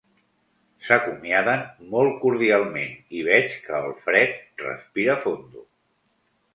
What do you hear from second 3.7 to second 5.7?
el Fred respira fondo.